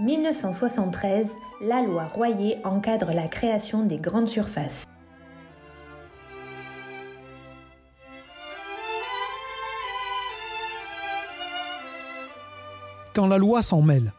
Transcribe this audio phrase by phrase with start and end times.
[0.00, 1.26] 1973,
[1.60, 4.84] la loi Royer encadre la création des grandes surfaces.
[13.12, 14.12] Quand la loi s'en mêle.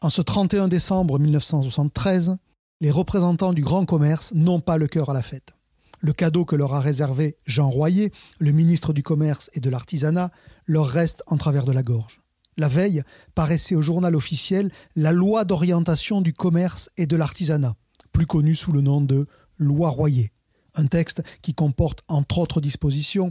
[0.00, 2.36] En ce 31 décembre 1973,
[2.80, 5.56] les représentants du grand commerce n'ont pas le cœur à la fête.
[5.98, 10.30] Le cadeau que leur a réservé Jean Royer, le ministre du Commerce et de l'Artisanat,
[10.66, 12.23] leur reste en travers de la gorge.
[12.56, 13.02] La veille
[13.34, 17.74] paraissait au journal officiel la loi d'orientation du commerce et de l'artisanat,
[18.12, 19.26] plus connue sous le nom de
[19.58, 20.32] loi Royer,
[20.74, 23.30] un texte qui comporte, entre autres dispositions,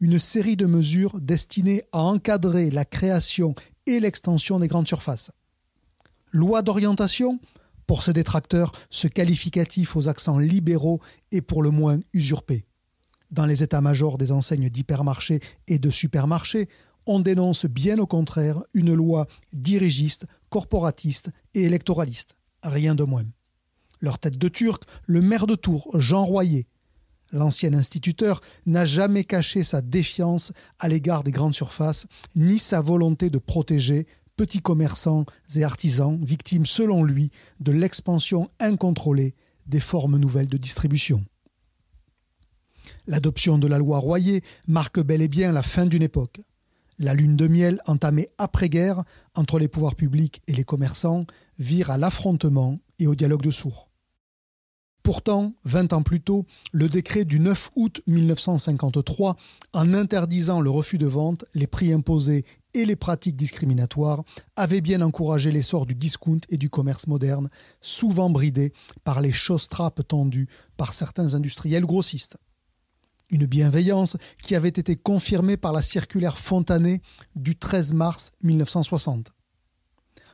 [0.00, 3.54] une série de mesures destinées à encadrer la création
[3.86, 5.30] et l'extension des grandes surfaces.
[6.32, 7.38] Loi d'orientation
[7.86, 12.66] Pour ces détracteurs, ce qualificatif aux accents libéraux est pour le moins usurpé.
[13.30, 16.68] Dans les états-majors des enseignes d'hypermarchés et de supermarchés,
[17.06, 22.36] on dénonce bien au contraire une loi dirigiste, corporatiste et électoraliste.
[22.62, 23.24] Rien de moins.
[24.00, 26.66] Leur tête de turc, le maire de Tours, Jean Royer,
[27.32, 33.30] l'ancien instituteur, n'a jamais caché sa défiance à l'égard des grandes surfaces, ni sa volonté
[33.30, 39.34] de protéger petits commerçants et artisans, victimes selon lui de l'expansion incontrôlée
[39.66, 41.24] des formes nouvelles de distribution.
[43.06, 46.40] L'adoption de la loi Royer marque bel et bien la fin d'une époque.
[46.98, 51.26] La lune de miel entamée après-guerre entre les pouvoirs publics et les commerçants
[51.58, 53.90] vire à l'affrontement et au dialogue de sourds.
[55.02, 59.36] Pourtant, vingt ans plus tôt, le décret du 9 août 1953,
[59.72, 64.24] en interdisant le refus de vente, les prix imposés et les pratiques discriminatoires,
[64.56, 68.72] avait bien encouragé l'essor du discount et du commerce moderne, souvent bridé
[69.04, 72.36] par les chausses-trappes tendues par certains industriels grossistes
[73.30, 77.00] une bienveillance qui avait été confirmée par la circulaire Fontanet
[77.34, 79.32] du 13 mars 1960.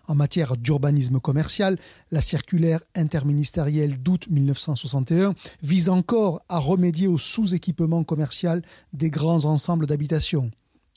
[0.08, 1.78] En matière d'urbanisme commercial,
[2.10, 9.86] la circulaire interministérielle d'août 1961 vise encore à remédier au sous-équipement commercial des grands ensembles
[9.86, 10.50] d'habitation,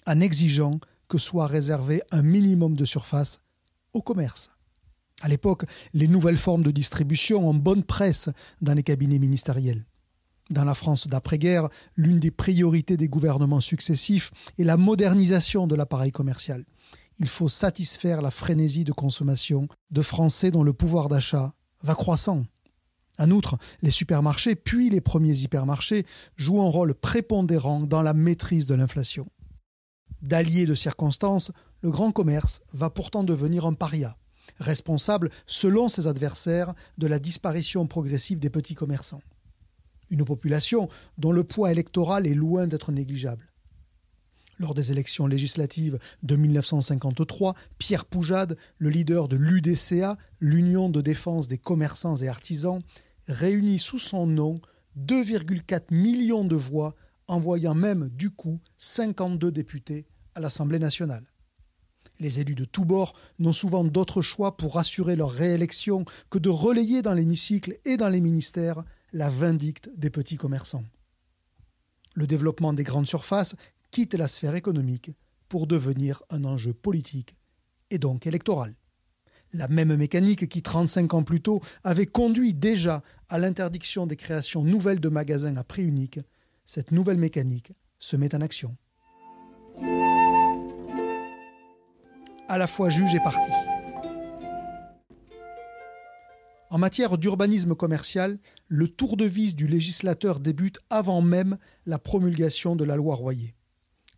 [0.08, 3.42] en exigeant que soit réservé un minimum de surface
[3.94, 4.52] au commerce.
[5.22, 8.30] À l'époque, les nouvelles formes de distribution ont bonne presse
[8.62, 9.84] dans les cabinets ministériels.
[10.52, 16.12] Dans la France d'après-guerre, l'une des priorités des gouvernements successifs est la modernisation de l'appareil
[16.12, 16.66] commercial.
[17.18, 22.46] Il faut satisfaire la frénésie de consommation de Français dont le pouvoir d'achat va croissant.
[23.18, 28.68] En outre, les supermarchés, puis les premiers hypermarchés, jouent un rôle prépondérant dans la maîtrise
[28.68, 29.28] de l'inflation.
[30.22, 31.52] D'allié de circonstances,
[31.82, 34.18] le grand commerce va pourtant devenir un paria,
[34.60, 39.22] responsable, selon ses adversaires, de la disparition progressive des petits commerçants
[40.10, 43.48] une population dont le poids électoral est loin d'être négligeable.
[44.58, 51.48] Lors des élections législatives de 1953, Pierre Poujade, le leader de l'UDCA, l'Union de défense
[51.48, 52.82] des commerçants et artisans,
[53.28, 54.62] réunit sous son nom
[54.98, 56.96] 2,4 millions de voix,
[57.28, 60.06] envoyant même du coup 52 députés
[60.36, 61.26] à l'Assemblée nationale.
[62.20, 66.50] Les élus de tous bords n'ont souvent d'autre choix pour assurer leur réélection que de
[66.50, 70.84] relayer dans l'hémicycle et dans les ministères la vindicte des petits commerçants.
[72.16, 73.56] Le développement des grandes surfaces
[73.90, 75.12] quitte la sphère économique
[75.48, 77.38] pour devenir un enjeu politique
[77.92, 78.76] et donc électoral.
[79.54, 84.64] La même mécanique qui, 35 ans plus tôt, avait conduit déjà à l'interdiction des créations
[84.64, 86.20] nouvelles de magasins à prix unique,
[86.66, 88.76] cette nouvelle mécanique se met en action.
[92.50, 93.52] À la fois juge et parti.
[96.76, 98.38] En matière d'urbanisme commercial,
[98.68, 103.56] le tour de vis du législateur débute avant même la promulgation de la loi Royer.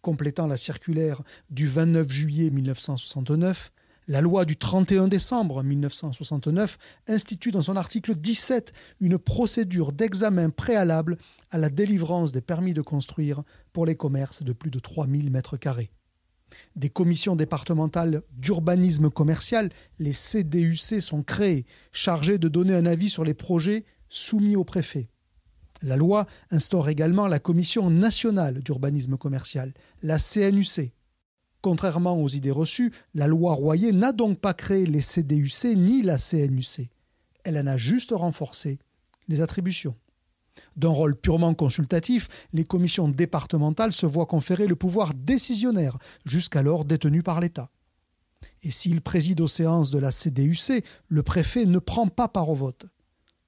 [0.01, 1.21] Complétant la circulaire
[1.51, 3.71] du 29 juillet 1969,
[4.07, 11.19] la loi du 31 décembre 1969 institue dans son article 17 une procédure d'examen préalable
[11.51, 15.57] à la délivrance des permis de construire pour les commerces de plus de 3000 mètres
[15.57, 15.92] carrés.
[16.75, 23.23] Des commissions départementales d'urbanisme commercial, les CDUC, sont créées, chargées de donner un avis sur
[23.23, 25.09] les projets soumis au préfet.
[25.81, 30.91] La loi instaure également la Commission nationale d'urbanisme commercial, la CNUC.
[31.61, 36.17] Contrairement aux idées reçues, la loi Royer n'a donc pas créé les CDUC ni la
[36.17, 36.89] CNUC.
[37.44, 38.79] elle en a juste renforcé
[39.27, 39.95] les attributions.
[40.75, 47.24] D'un rôle purement consultatif, les commissions départementales se voient conférer le pouvoir décisionnaire, jusqu'alors détenu
[47.24, 47.69] par l'État.
[48.63, 52.56] Et s'il préside aux séances de la CDUC, le préfet ne prend pas part au
[52.56, 52.86] vote.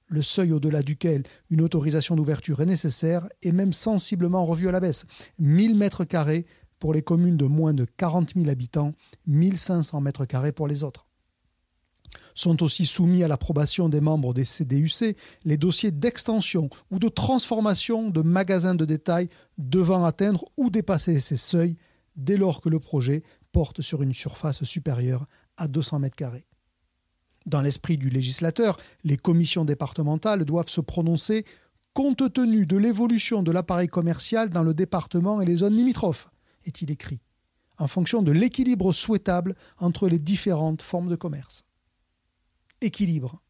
[0.06, 4.80] Le seuil au-delà duquel une autorisation d'ouverture est nécessaire est même sensiblement revu à la
[4.80, 5.06] baisse.
[5.38, 6.46] 1000 mètres carrés
[6.80, 8.92] pour les communes de moins de 40 000 habitants,
[9.26, 11.09] 1500 mètres carrés pour les autres.
[12.40, 15.14] Sont aussi soumis à l'approbation des membres des CDUC
[15.44, 19.28] les dossiers d'extension ou de transformation de magasins de détail
[19.58, 21.76] devant atteindre ou dépasser ces seuils
[22.16, 25.26] dès lors que le projet porte sur une surface supérieure
[25.58, 26.46] à 200 mètres carrés.
[27.44, 31.44] Dans l'esprit du législateur, les commissions départementales doivent se prononcer
[31.92, 36.30] compte tenu de l'évolution de l'appareil commercial dans le département et les zones limitrophes,
[36.64, 37.20] est-il écrit,
[37.76, 41.64] en fonction de l'équilibre souhaitable entre les différentes formes de commerce.
[42.80, 43.40] Équilibre.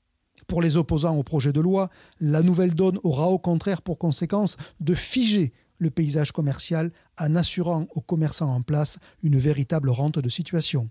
[0.47, 1.91] Pour les opposants au projet de loi,
[2.21, 7.87] la nouvelle donne aura au contraire pour conséquence de figer le paysage commercial en assurant
[7.95, 10.91] aux commerçants en place une véritable rente de situation.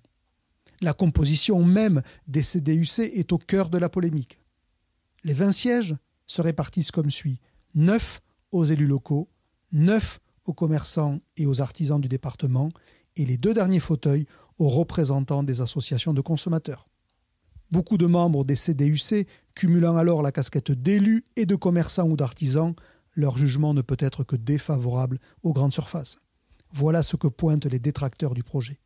[0.81, 4.39] La composition même des CDUC est au cœur de la polémique.
[5.23, 5.95] Les 20 sièges
[6.25, 7.39] se répartissent comme suit
[7.75, 8.21] 9
[8.51, 9.29] aux élus locaux,
[9.73, 12.71] 9 aux commerçants et aux artisans du département,
[13.15, 14.25] et les deux derniers fauteuils
[14.57, 16.88] aux représentants des associations de consommateurs.
[17.71, 22.73] Beaucoup de membres des CDUC, cumulant alors la casquette d'élus et de commerçants ou d'artisans,
[23.15, 26.17] leur jugement ne peut être que défavorable aux grandes surfaces.
[26.71, 28.79] Voilà ce que pointent les détracteurs du projet.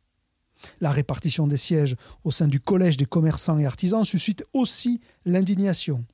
[0.80, 6.04] La répartition des sièges au sein du Collège des commerçants et artisans suscite aussi l'indignation.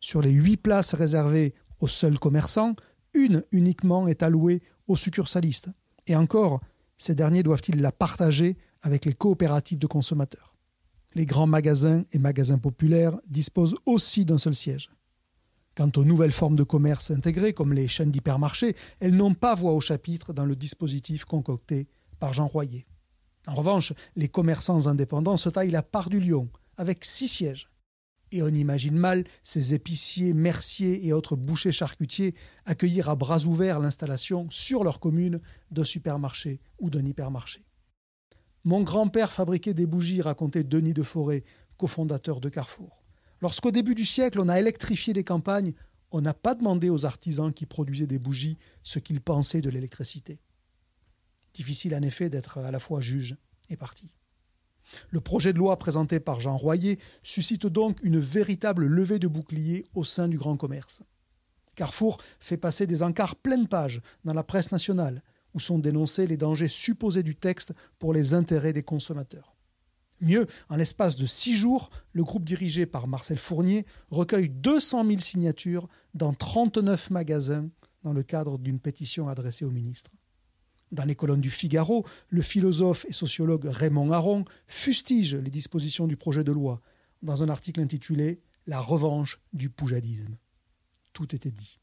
[0.00, 2.74] Sur les huit places réservées aux seuls commerçants,
[3.14, 5.70] une uniquement est allouée aux succursalistes.
[6.06, 6.60] Et encore,
[6.96, 10.49] ces derniers doivent-ils la partager avec les coopératives de consommateurs?
[11.14, 14.90] Les grands magasins et magasins populaires disposent aussi d'un seul siège.
[15.76, 19.72] Quant aux nouvelles formes de commerce intégrées, comme les chaînes d'hypermarchés, elles n'ont pas voix
[19.72, 22.86] au chapitre dans le dispositif concocté par Jean Royer.
[23.46, 27.70] En revanche, les commerçants indépendants se taillent la part du lion, avec six sièges.
[28.32, 32.34] Et on imagine mal ces épiciers, merciers et autres bouchers charcutiers
[32.64, 35.40] accueillir à bras ouverts l'installation sur leur commune
[35.72, 37.64] d'un supermarché ou d'un hypermarché.
[38.64, 41.44] Mon grand-père fabriquait des bougies, racontait Denis de Forêt,
[41.78, 43.02] cofondateur de Carrefour.
[43.40, 45.72] Lorsqu'au début du siècle on a électrifié les campagnes,
[46.12, 50.40] on n'a pas demandé aux artisans qui produisaient des bougies ce qu'ils pensaient de l'électricité.
[51.54, 53.36] Difficile en effet d'être à la fois juge
[53.70, 54.12] et parti.
[55.08, 59.86] Le projet de loi présenté par Jean Royer suscite donc une véritable levée de boucliers
[59.94, 61.02] au sein du grand commerce.
[61.76, 65.22] Carrefour fait passer des encarts pleines pages dans la presse nationale,
[65.54, 69.54] où sont dénoncés les dangers supposés du texte pour les intérêts des consommateurs.
[70.20, 75.18] Mieux, en l'espace de six jours, le groupe dirigé par Marcel Fournier recueille 200 000
[75.18, 77.70] signatures dans 39 magasins
[78.02, 80.10] dans le cadre d'une pétition adressée au ministre.
[80.92, 86.16] Dans les colonnes du Figaro, le philosophe et sociologue Raymond Aron fustige les dispositions du
[86.16, 86.80] projet de loi
[87.22, 90.36] dans un article intitulé La revanche du poujadisme.
[91.12, 91.78] Tout était dit.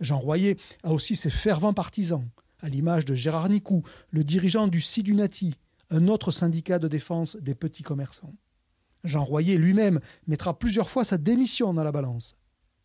[0.00, 2.28] Jean Royer a aussi ses fervents partisans,
[2.60, 5.54] à l'image de Gérard Nicou, le dirigeant du Sidunati,
[5.90, 8.34] un autre syndicat de défense des petits commerçants.
[9.04, 12.36] Jean Royer lui-même mettra plusieurs fois sa démission dans la balance.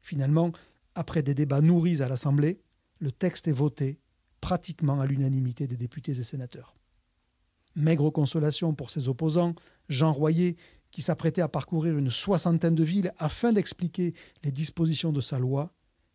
[0.02, 0.52] Finalement,
[0.96, 2.62] après des débats nourris à l'Assemblée,
[3.00, 4.00] le texte est voté
[4.42, 6.78] pratiquement à l'unanimité des députés et sénateurs.
[7.76, 9.56] Maigre consolation pour ses opposants,
[9.90, 10.58] Jean Royer,
[10.92, 15.74] qui s'apprêtait à parcourir une soixantaine de villes afin d'expliquer les dispositions de sa loi,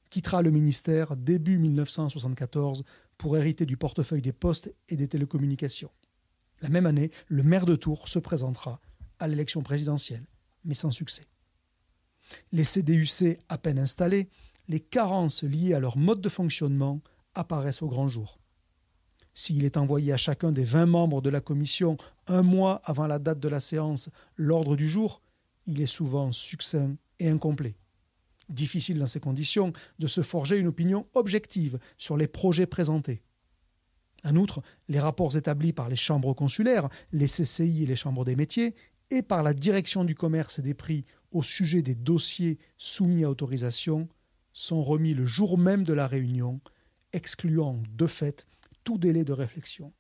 [0.09, 2.85] quittera le ministère début 1974
[3.18, 5.90] pour hériter du portefeuille des postes et des télécommunications.
[6.60, 8.80] La même année, le maire de Tours se présentera
[9.18, 10.26] à l'élection présidentielle,
[10.64, 11.26] mais sans succès.
[12.52, 14.28] Les CDUC à peine installés,
[14.68, 17.00] les carences liées à leur mode de fonctionnement
[17.34, 18.38] apparaissent au grand jour.
[19.34, 21.96] S'il est envoyé à chacun des 20 membres de la commission
[22.26, 25.22] un mois avant la date de la séance l'ordre du jour,
[25.66, 27.76] il est souvent succinct et incomplet.
[28.49, 33.23] Difficile dans ces conditions de se forger une opinion objective sur les projets présentés.
[34.25, 38.37] En outre, les rapports établis par les chambres consulaires, les CCI et les chambres des
[38.37, 38.75] métiers,
[39.11, 43.31] et par la direction du commerce et des prix au sujet des dossiers soumis à
[43.31, 44.09] autorisation,
[44.52, 46.61] sont remis le jour même de la réunion
[47.12, 48.47] excluant de fait
[48.85, 49.93] tout délai de réflexion.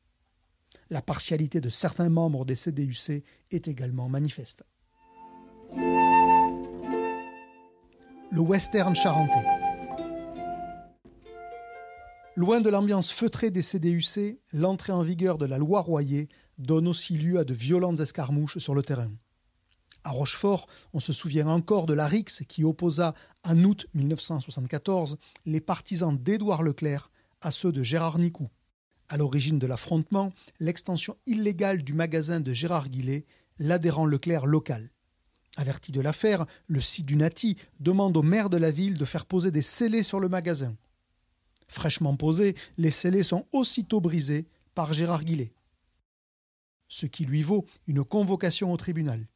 [0.90, 4.64] La partialité de certains membres des CDUC est également manifeste.
[8.30, 9.44] Le western charentais.
[12.36, 17.16] Loin de l'ambiance feutrée des CDUC, l'entrée en vigueur de la loi Royer donne aussi
[17.16, 19.10] lieu à de violentes escarmouches sur le terrain.
[20.04, 25.16] À Rochefort, on se souvient encore de la RIX qui opposa en août 1974
[25.46, 28.48] les partisans d'Édouard Leclerc à ceux de Gérard Nicou.
[29.08, 33.24] À l'origine de l'affrontement, l'extension illégale du magasin de Gérard Guillet,
[33.58, 34.90] l'adhérent Leclerc local.
[35.58, 39.26] Averti de l'affaire, le site du Nati demande au maire de la ville de faire
[39.26, 40.76] poser des scellés sur le magasin.
[41.66, 44.46] Fraîchement posés, les scellés sont aussitôt brisés
[44.76, 45.52] par Gérard Guillet.
[46.86, 49.26] Ce qui lui vaut une convocation au tribunal.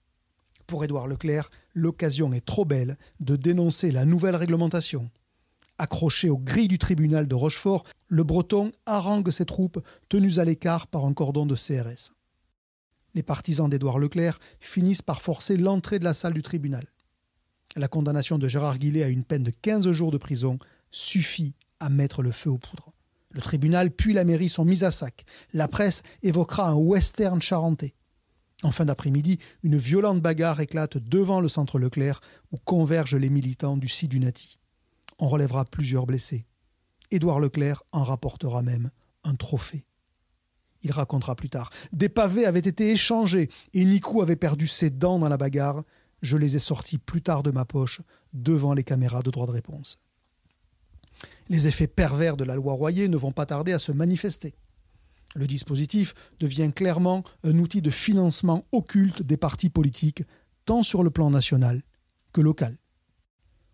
[0.68, 5.10] Pour Édouard Leclerc, l'occasion est trop belle de dénoncer la nouvelle réglementation.
[5.76, 10.86] Accroché aux grilles du tribunal de Rochefort, le Breton harangue ses troupes tenues à l'écart
[10.86, 12.12] par un cordon de CRS
[13.14, 16.87] les partisans d'Édouard Leclerc finissent par forcer l'entrée de la salle du tribunal.
[17.76, 20.59] La condamnation de Gérard Guillet à une peine de 15 jours de prison
[20.90, 22.92] suffit à mettre le feu aux poudres.
[23.31, 25.25] Le tribunal puis la mairie sont mis à sac.
[25.54, 27.95] La presse évoquera un western charentais.
[28.62, 32.21] En fin d'après-midi, une violente bagarre éclate devant le centre Leclerc
[32.52, 34.59] où convergent les militants du Sidunati.
[35.19, 36.45] On relèvera plusieurs blessés.
[37.11, 38.90] Édouard Leclerc en rapportera même
[39.25, 39.87] un trophée.
[40.82, 41.70] Il racontera plus tard.
[41.92, 45.82] Des pavés avaient été échangés et Nikou avait perdu ses dents dans la bagarre.
[46.22, 48.00] Je les ai sortis plus tard de ma poche
[48.32, 50.00] devant les caméras de droit de réponse.
[51.48, 54.54] Les effets pervers de la loi Royer ne vont pas tarder à se manifester.
[55.34, 60.24] Le dispositif devient clairement un outil de financement occulte des partis politiques,
[60.64, 61.82] tant sur le plan national
[62.32, 62.76] que local.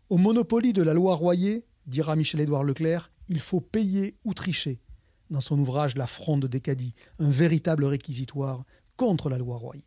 [0.09, 4.81] Au monopoly de la loi Royer, dira Michel-Édouard Leclerc, il faut payer ou tricher
[5.31, 8.65] dans son ouvrage La fronde des caddies, un véritable réquisitoire
[8.97, 9.85] contre la loi Royer.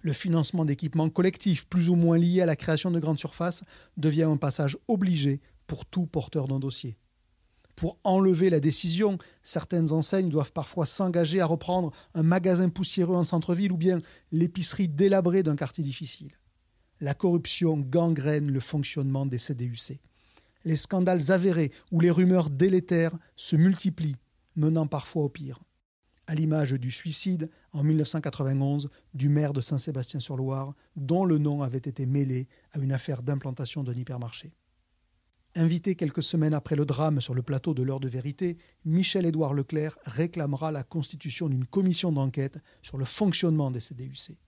[0.00, 3.64] Le financement d'équipements collectifs plus ou moins liés à la création de grandes surfaces
[3.96, 6.96] devient un passage obligé pour tout porteur d'un dossier.
[7.76, 13.24] Pour enlever la décision, certaines enseignes doivent parfois s'engager à reprendre un magasin poussiéreux en
[13.24, 16.32] centre-ville ou bien l'épicerie délabrée d'un quartier difficile.
[17.00, 20.00] La corruption gangrène le fonctionnement des CDUC.
[20.64, 24.16] Les scandales avérés ou les rumeurs délétères se multiplient
[24.56, 25.60] menant parfois au pire,
[26.26, 32.06] à l'image du suicide en 1991 du maire de Saint-Sébastien-sur-Loire, dont le nom avait été
[32.06, 34.52] mêlé à une affaire d'implantation d'un hypermarché.
[35.54, 38.56] Invité quelques semaines après le drame sur le plateau de l'heure de vérité,
[38.86, 44.38] Michel-Édouard Leclerc réclamera la constitution d'une commission d'enquête sur le fonctionnement des CDUC.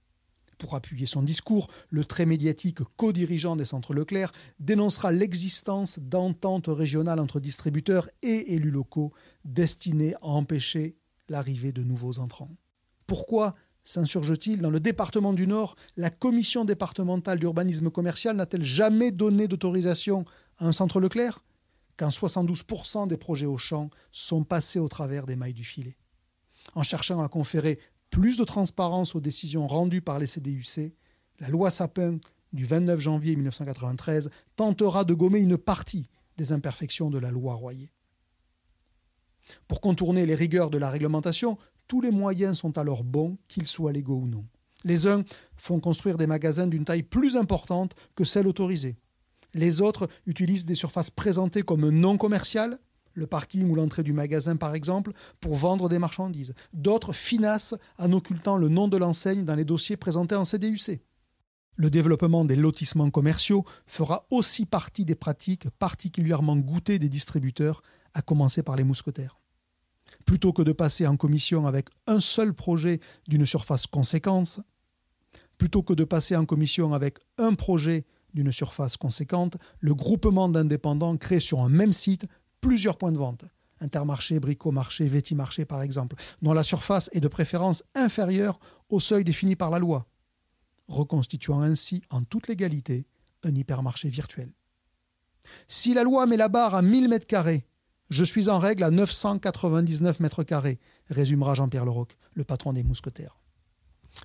[0.58, 7.20] Pour appuyer son discours, le très médiatique co-dirigeant des centres Leclerc dénoncera l'existence d'ententes régionales
[7.20, 9.12] entre distributeurs et élus locaux
[9.44, 10.96] destinées à empêcher
[11.28, 12.50] l'arrivée de nouveaux entrants.
[13.06, 19.46] Pourquoi s'insurge-t-il Dans le département du Nord, la commission départementale d'urbanisme commercial n'a-t-elle jamais donné
[19.46, 20.24] d'autorisation
[20.58, 21.44] à un centre Leclerc?
[21.96, 25.96] Quand 72% des projets au champ sont passés au travers des mailles du filet.
[26.74, 27.78] En cherchant à conférer
[28.10, 30.92] plus de transparence aux décisions rendues par les CDUC,
[31.40, 32.18] la loi Sapin
[32.52, 36.06] du 29 janvier 1993 tentera de gommer une partie
[36.36, 37.90] des imperfections de la loi Royer.
[39.68, 43.92] Pour contourner les rigueurs de la réglementation, tous les moyens sont alors bons, qu'ils soient
[43.92, 44.46] légaux ou non.
[44.84, 45.24] Les uns
[45.56, 48.96] font construire des magasins d'une taille plus importante que celle autorisée.
[49.54, 52.78] Les autres utilisent des surfaces présentées comme non commerciales
[53.14, 56.54] le parking ou l'entrée du magasin par exemple, pour vendre des marchandises.
[56.72, 61.00] D'autres financent en occultant le nom de l'enseigne dans les dossiers présentés en CDUC.
[61.76, 67.82] Le développement des lotissements commerciaux fera aussi partie des pratiques particulièrement goûtées des distributeurs,
[68.14, 69.40] à commencer par les mousquetaires.
[70.24, 74.60] Plutôt que de passer en commission avec un seul projet d'une surface conséquente,
[75.58, 81.16] plutôt que de passer en commission avec un projet d'une surface conséquente, le groupement d'indépendants
[81.16, 82.26] crée sur un même site
[82.64, 83.44] plusieurs points de vente,
[83.80, 89.54] Intermarché, Bricomarché, Vétimarché par exemple, dont la surface est de préférence inférieure au seuil défini
[89.54, 90.06] par la loi,
[90.88, 93.06] reconstituant ainsi en toute légalité
[93.42, 94.50] un hypermarché virtuel.
[95.68, 97.66] Si la loi met la barre à 1000 mètres carrés,
[98.08, 100.80] je suis en règle à 999 mètres carrés,
[101.10, 103.38] résumera Jean-Pierre Leroc, le patron des mousquetaires.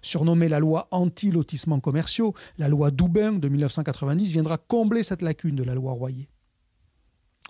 [0.01, 5.63] Surnommée la loi anti-lotissement commerciaux, la loi Doubin de 1990 viendra combler cette lacune de
[5.63, 6.29] la loi Royer.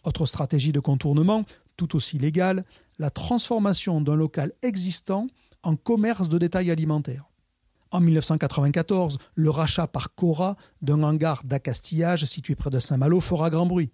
[0.04, 1.44] Autre stratégie de contournement,
[1.78, 2.66] tout aussi légale,
[3.00, 5.28] la transformation d'un local existant
[5.64, 7.30] en commerce de détail alimentaire.
[7.92, 13.66] En 1994, le rachat par Cora d'un hangar d'accastillage situé près de Saint-Malo fera grand
[13.66, 13.92] bruit.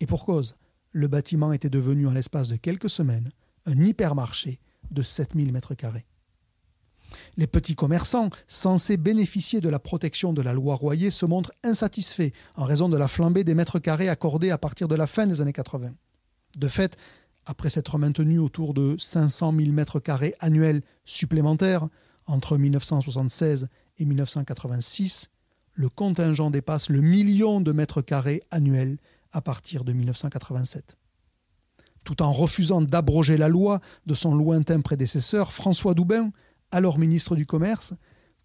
[0.00, 0.56] Et pour cause,
[0.92, 3.30] le bâtiment était devenu en l'espace de quelques semaines
[3.66, 4.58] un hypermarché
[4.90, 6.02] de 7000 m2.
[7.36, 12.32] Les petits commerçants, censés bénéficier de la protection de la loi Royer, se montrent insatisfaits
[12.56, 15.40] en raison de la flambée des mètres carrés accordés à partir de la fin des
[15.40, 15.92] années 80.
[16.58, 16.96] De fait,
[17.46, 21.88] après s'être maintenu autour de 500 000 mètres carrés annuels supplémentaires
[22.26, 25.30] entre 1976 et 1986,
[25.74, 28.98] le contingent dépasse le million de mètres carrés annuels
[29.32, 30.96] à partir de 1987.
[32.04, 36.30] Tout en refusant d'abroger la loi de son lointain prédécesseur, François Doubin,
[36.70, 37.94] alors ministre du Commerce,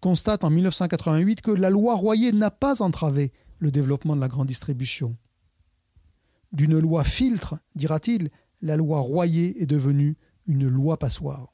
[0.00, 4.48] constate en 1988 que la loi Royer n'a pas entravé le développement de la grande
[4.48, 5.16] distribution.
[6.52, 8.30] D'une loi filtre, dira-t-il,
[8.62, 10.16] la loi Royer est devenue
[10.46, 11.52] une loi passoire.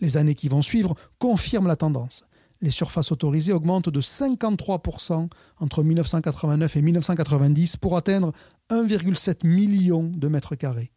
[0.00, 2.24] Les années qui vont suivre confirment la tendance.
[2.60, 8.32] Les surfaces autorisées augmentent de 53% entre 1989 et 1990 pour atteindre
[8.70, 10.92] 1,7 million de mètres carrés.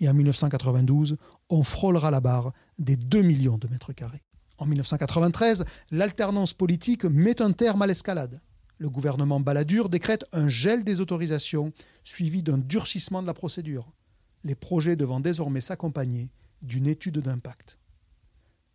[0.00, 1.16] Et en 1992,
[1.48, 4.25] on frôlera la barre des 2 millions de mètres carrés.
[4.58, 8.40] En 1993, l'alternance politique met un terme à l'escalade.
[8.78, 11.72] Le gouvernement Balladur décrète un gel des autorisations
[12.04, 13.92] suivi d'un durcissement de la procédure,
[14.44, 16.30] les projets devant désormais s'accompagner
[16.62, 17.78] d'une étude d'impact.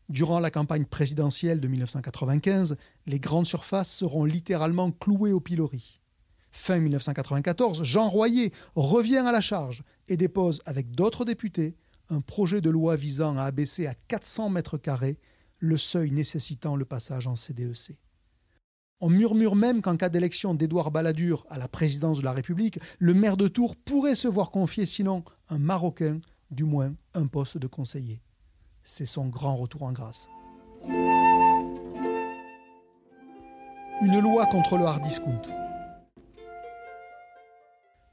[0.09, 2.75] Durant la campagne présidentielle de 1995,
[3.07, 6.01] les grandes surfaces seront littéralement clouées au pilori.
[6.51, 11.75] Fin 1994, Jean Royer revient à la charge et dépose avec d'autres députés
[12.09, 15.17] un projet de loi visant à abaisser à 400 mètres carrés
[15.61, 17.91] le seuil nécessitant le passage en CDEC.
[17.91, 17.95] E
[18.99, 23.13] On murmure même qu'en cas d'élection d'Édouard Balladur à la présidence de la République, le
[23.13, 27.67] maire de Tours pourrait se voir confier sinon un Marocain, du moins un poste de
[27.67, 28.21] conseiller.
[28.83, 30.27] C'est son grand retour en grâce.
[34.01, 35.41] Une loi contre le hard discount.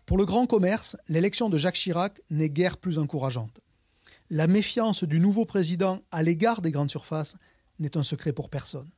[0.04, 3.60] Pour le grand commerce, l'élection de Jacques Chirac n'est guère plus encourageante.
[4.30, 7.38] La méfiance du nouveau président à l'égard des grandes surfaces
[7.78, 8.90] n'est un secret pour personne.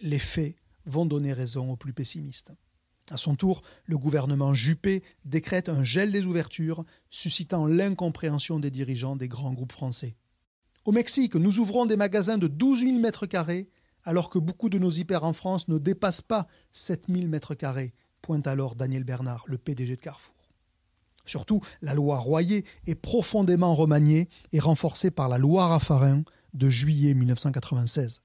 [0.00, 2.54] Les faits vont donner raison aux plus pessimistes.
[3.10, 9.14] À son tour, le gouvernement Juppé décrète un gel des ouvertures, suscitant l'incompréhension des dirigeants
[9.14, 10.16] des grands groupes français.
[10.86, 13.68] Au Mexique, nous ouvrons des magasins de 12 000 mètres carrés,
[14.04, 17.92] alors que beaucoup de nos hyper en France ne dépassent pas 7 000 mètres carrés,
[18.22, 20.35] pointe alors Daniel Bernard, le PDG de Carrefour.
[21.26, 26.22] Surtout, la loi Royer est profondément remaniée et renforcée par la loi Raffarin
[26.54, 28.22] de juillet 1996.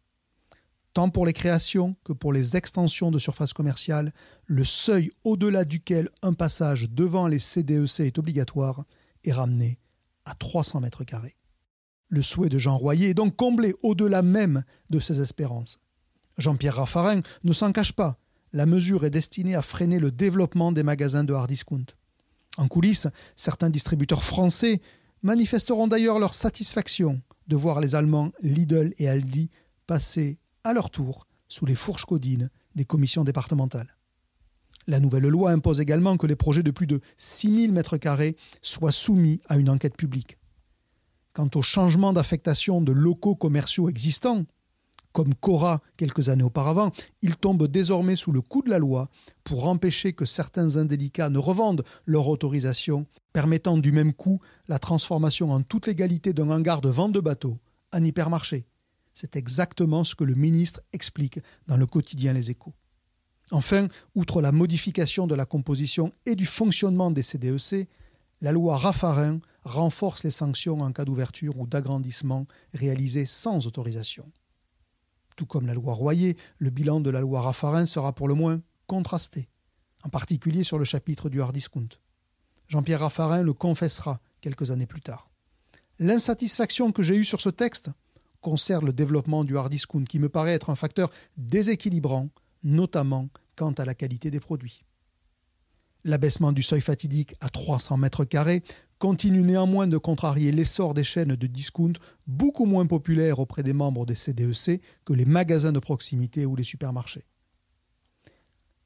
[0.93, 4.11] Tant pour les créations que pour les extensions de surface commerciale,
[4.45, 8.83] le seuil au-delà duquel un passage devant les CDEC e est obligatoire
[9.23, 9.79] est ramené
[10.25, 11.37] à 300 mètres carrés.
[12.09, 15.79] Le souhait de Jean Royer est donc comblé au-delà même de ses espérances.
[16.37, 18.17] Jean-Pierre Raffarin ne s'en cache pas.
[18.51, 21.85] La mesure est destinée à freiner le développement des magasins de hard discount.
[22.57, 24.81] En coulisses, certains distributeurs français
[25.23, 29.49] manifesteront d'ailleurs leur satisfaction de voir les Allemands Lidl et Aldi
[29.87, 33.95] passer à leur tour sous les fourches codines des commissions départementales.
[34.87, 39.41] La nouvelle loi impose également que les projets de plus de 6000 m2 soient soumis
[39.47, 40.37] à une enquête publique.
[41.33, 44.45] Quant au changement d'affectation de locaux commerciaux existants,
[45.11, 49.09] comme Cora quelques années auparavant, il tombe désormais sous le coup de la loi
[49.43, 55.51] pour empêcher que certains indélicats ne revendent leur autorisation, permettant du même coup la transformation
[55.51, 57.57] en toute légalité d'un hangar de vente de bateaux
[57.93, 58.65] en hypermarché.
[59.13, 62.73] C'est exactement ce que le ministre explique dans le quotidien Les Échos.
[63.51, 67.85] Enfin, outre la modification de la composition et du fonctionnement des CDEC, e
[68.39, 74.31] la loi Raffarin renforce les sanctions en cas d'ouverture ou d'agrandissement réalisés sans autorisation.
[75.41, 78.61] Tout comme la loi Royer, le bilan de la loi Raffarin sera pour le moins
[78.85, 79.49] contrasté,
[80.03, 81.89] en particulier sur le chapitre du hard discount.
[82.67, 85.31] Jean-Pierre Raffarin le confessera quelques années plus tard.
[85.97, 87.89] L'insatisfaction que j'ai eue sur ce texte
[88.39, 92.29] concerne le développement du hard discount qui me paraît être un facteur déséquilibrant,
[92.61, 94.83] notamment quant à la qualité des produits.
[96.03, 98.61] L'abaissement du seuil fatidique à 300 mètres carrés
[99.01, 101.93] continue néanmoins de contrarier l'essor des chaînes de discount
[102.27, 106.55] beaucoup moins populaires auprès des membres des CDEC e que les magasins de proximité ou
[106.55, 107.25] les supermarchés.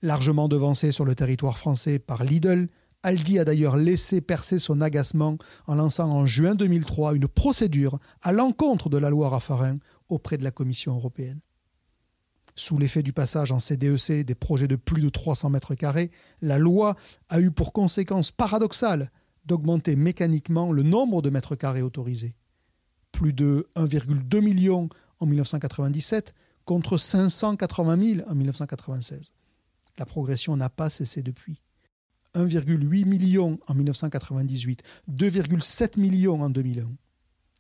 [0.02, 2.70] Largement devancé sur le territoire français par Lidl,
[3.04, 8.32] Aldi a d'ailleurs laissé percer son agacement en lançant en juin 2003 une procédure à
[8.32, 11.42] l'encontre de la loi Raffarin auprès de la Commission européenne.
[12.56, 16.10] Sous l'effet du passage en CDEC e des projets de plus de 300 mètres carrés,
[16.42, 16.96] la loi
[17.28, 19.12] a eu pour conséquence paradoxale
[19.46, 22.36] d'augmenter mécaniquement le nombre de mètres carrés autorisés.
[23.12, 26.34] Plus de 1,2 million en 1997
[26.66, 29.34] contre 580 000 en 1996.
[29.98, 31.62] La progression n'a pas cessé depuis.
[32.34, 36.90] 1,8 million en 1998, 2,7 millions en 2001.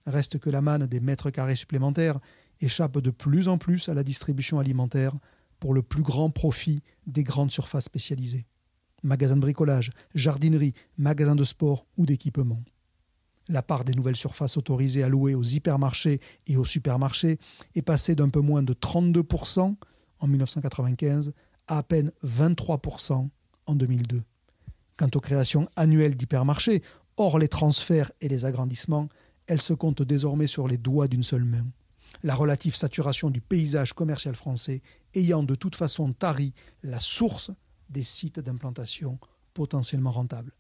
[0.05, 2.19] Reste que la manne des mètres carrés supplémentaires
[2.59, 5.13] échappe de plus en plus à la distribution alimentaire
[5.59, 8.45] pour le plus grand profit des grandes surfaces spécialisées
[9.05, 12.61] magasins de bricolage, jardinerie, magasins de sport ou d'équipement.
[13.47, 17.37] La part des nouvelles surfaces autorisées à louer aux hypermarchés et aux supermarchés
[17.75, 19.75] est passée d'un peu moins de 32%
[20.19, 21.33] en 1995 à
[21.67, 23.29] à peine 23%
[23.65, 24.23] en 2002.
[24.97, 26.83] Quant aux créations annuelles d'hypermarchés,
[27.17, 29.09] hors les transferts et les agrandissements,
[29.47, 31.65] elles se comptent désormais sur les doigts d'une seule main.
[32.23, 34.81] La relative saturation du paysage commercial français
[35.13, 37.51] ayant de toute façon tari la source
[37.89, 39.19] des sites d'implantation
[39.53, 40.53] potentiellement rentables.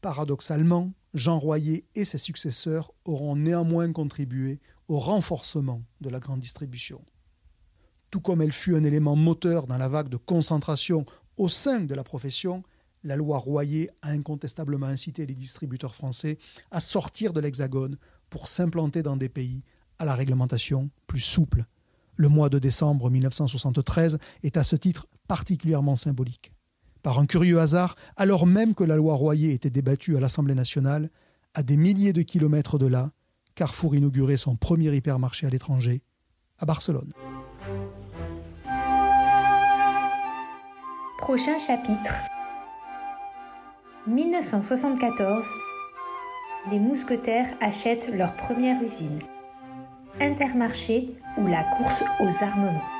[0.00, 7.04] Paradoxalement, Jean Royer et ses successeurs auront néanmoins contribué au renforcement de la grande distribution.
[8.10, 11.04] Tout comme elle fut un élément moteur dans la vague de concentration
[11.36, 12.62] au sein de la profession,
[13.04, 16.38] la loi Royer a incontestablement incité les distributeurs français
[16.70, 17.96] à sortir de l'Hexagone
[18.28, 19.62] pour s'implanter dans des pays
[19.98, 21.66] à la réglementation plus souple.
[22.16, 26.50] Le mois de décembre 1973 est à ce titre particulièrement symbolique.
[27.04, 31.08] Par un curieux hasard, alors même que la loi Royer était débattue à l'Assemblée nationale,
[31.54, 33.12] à des milliers de kilomètres de là,
[33.54, 36.02] Carrefour inaugurait son premier hypermarché à l'étranger,
[36.58, 37.12] à Barcelone.
[41.18, 42.12] Prochain chapitre
[44.08, 45.46] 1974
[46.72, 49.20] Les mousquetaires achètent leur première usine.
[50.18, 52.99] Intermarché ou la course aux armements.